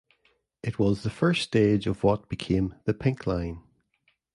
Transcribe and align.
It 0.63 0.79
was 0.79 1.03
the 1.03 1.11
first 1.11 1.43
stage 1.43 1.85
of 1.85 2.03
what 2.03 2.27
became 2.27 2.73
the 2.85 2.93
Pink 2.95 3.27
Line. 3.27 3.61